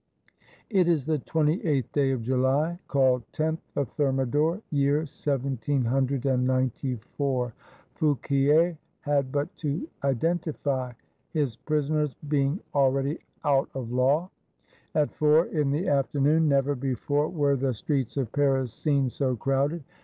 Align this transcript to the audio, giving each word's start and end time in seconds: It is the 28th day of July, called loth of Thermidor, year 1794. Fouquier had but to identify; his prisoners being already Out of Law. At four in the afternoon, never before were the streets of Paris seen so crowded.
It 0.71 0.87
is 0.87 1.05
the 1.05 1.19
28th 1.19 1.91
day 1.91 2.09
of 2.09 2.23
July, 2.23 2.79
called 2.87 3.21
loth 3.37 3.59
of 3.75 3.87
Thermidor, 3.89 4.63
year 4.71 5.01
1794. 5.01 7.53
Fouquier 7.93 8.77
had 9.01 9.31
but 9.31 9.55
to 9.57 9.87
identify; 10.03 10.93
his 11.29 11.55
prisoners 11.55 12.15
being 12.27 12.59
already 12.73 13.19
Out 13.43 13.69
of 13.75 13.91
Law. 13.91 14.31
At 14.95 15.13
four 15.13 15.45
in 15.45 15.69
the 15.69 15.87
afternoon, 15.87 16.47
never 16.47 16.73
before 16.73 17.29
were 17.29 17.55
the 17.55 17.75
streets 17.75 18.17
of 18.17 18.31
Paris 18.31 18.73
seen 18.73 19.07
so 19.11 19.35
crowded. 19.35 19.83